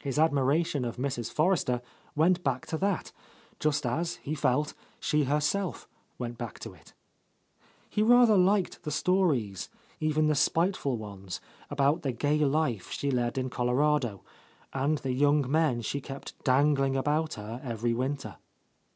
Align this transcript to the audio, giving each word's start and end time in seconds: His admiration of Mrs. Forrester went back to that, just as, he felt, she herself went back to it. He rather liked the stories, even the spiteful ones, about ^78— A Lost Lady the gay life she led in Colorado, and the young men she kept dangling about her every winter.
His 0.00 0.16
admiration 0.16 0.84
of 0.84 0.96
Mrs. 0.96 1.32
Forrester 1.32 1.82
went 2.14 2.44
back 2.44 2.66
to 2.66 2.76
that, 2.78 3.10
just 3.58 3.84
as, 3.84 4.14
he 4.22 4.36
felt, 4.36 4.74
she 5.00 5.24
herself 5.24 5.88
went 6.18 6.38
back 6.38 6.60
to 6.60 6.72
it. 6.72 6.92
He 7.90 8.00
rather 8.00 8.36
liked 8.36 8.84
the 8.84 8.92
stories, 8.92 9.68
even 9.98 10.28
the 10.28 10.36
spiteful 10.36 10.96
ones, 10.96 11.40
about 11.68 12.02
^78— 12.02 12.04
A 12.04 12.04
Lost 12.04 12.04
Lady 12.04 12.16
the 12.16 12.22
gay 12.38 12.44
life 12.44 12.90
she 12.92 13.10
led 13.10 13.36
in 13.36 13.50
Colorado, 13.50 14.22
and 14.72 14.98
the 14.98 15.12
young 15.12 15.50
men 15.50 15.80
she 15.80 16.00
kept 16.00 16.44
dangling 16.44 16.94
about 16.94 17.34
her 17.34 17.60
every 17.64 17.92
winter. 17.92 18.36